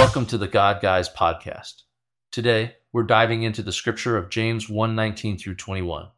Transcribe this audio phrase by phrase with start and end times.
[0.00, 1.82] to the God Guys podcast.
[2.32, 6.08] Today, we're diving into the scripture of James 1:19 through 21.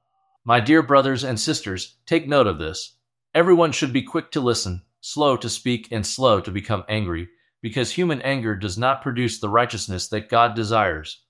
[0.44, 2.96] My dear brothers and sisters, take note of this.
[3.34, 7.28] Everyone should be quick to listen, slow to speak, and slow to become angry,
[7.60, 11.24] because human anger does not produce the righteousness that God desires.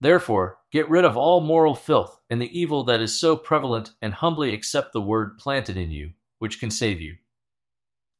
[0.00, 4.14] Therefore, get rid of all moral filth and the evil that is so prevalent, and
[4.14, 7.16] humbly accept the word planted in you, which can save you.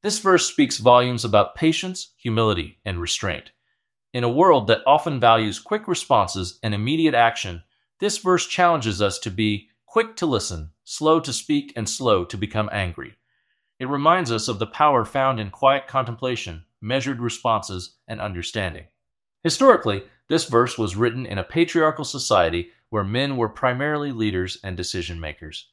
[0.03, 3.51] This verse speaks volumes about patience, humility, and restraint.
[4.15, 7.65] In a world that often values quick responses and immediate action,
[7.99, 12.37] this verse challenges us to be quick to listen, slow to speak, and slow to
[12.37, 13.17] become angry.
[13.81, 18.85] It reminds us of the power found in quiet contemplation, measured responses, and understanding.
[19.43, 24.77] Historically, this verse was written in a patriarchal society where men were primarily leaders and
[24.77, 25.71] decision makers.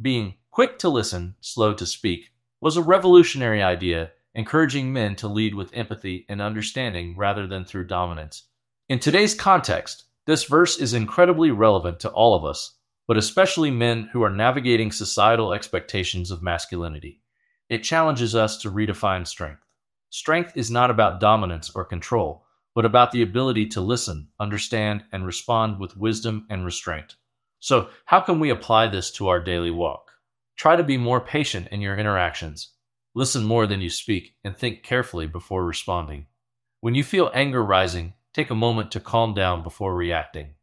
[0.00, 5.54] Being quick to listen, slow to speak, was a revolutionary idea encouraging men to lead
[5.54, 8.44] with empathy and understanding rather than through dominance.
[8.88, 12.76] In today's context, this verse is incredibly relevant to all of us,
[13.08, 17.20] but especially men who are navigating societal expectations of masculinity.
[17.68, 19.64] It challenges us to redefine strength.
[20.10, 22.44] Strength is not about dominance or control,
[22.74, 27.16] but about the ability to listen, understand, and respond with wisdom and restraint.
[27.60, 30.10] So, how can we apply this to our daily walk?
[30.56, 32.72] Try to be more patient in your interactions.
[33.20, 36.24] Listen more than you speak and think carefully before responding.
[36.80, 40.54] When you feel anger rising, take a moment to calm down before reacting.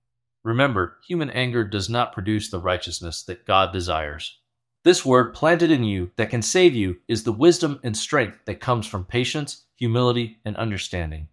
[0.44, 4.40] Remember, human anger does not produce the righteousness that God desires.
[4.84, 8.60] This word planted in you that can save you is the wisdom and strength that
[8.60, 11.28] comes from patience, humility, and understanding.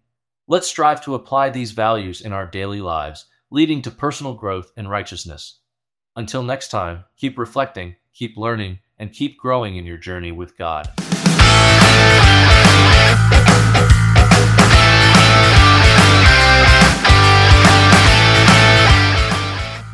[0.47, 4.91] Let's strive to apply these values in our daily lives, leading to personal growth and
[4.91, 5.57] righteousness.
[6.15, 10.87] Until next time, keep reflecting, keep learning, and keep growing in your journey with God.